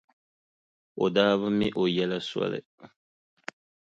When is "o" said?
1.03-1.05, 1.81-1.83